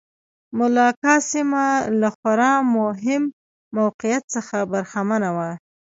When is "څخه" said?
4.35-4.57